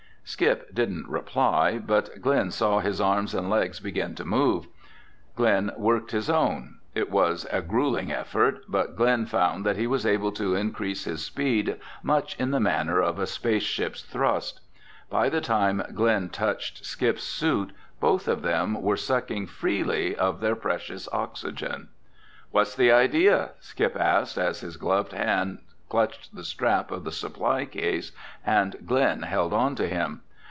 [0.23, 4.65] Skip didn't reply but Glen saw his arms and legs begin to move.
[5.35, 6.79] Glen worked his own.
[6.95, 11.25] It was a grueling effort, but Glen found that he was able to increase his
[11.25, 14.61] speed much in the manner of a space ship's thrust.
[15.09, 20.55] By the time Glen touched Skip's suit, both of them were sucking freely of their
[20.55, 21.89] precious oxygen.
[22.51, 25.57] "What's the idea?" Skip asked as his gloved hand
[25.89, 28.13] clutched the strap of the supply case
[28.45, 30.21] and Glen held onto him.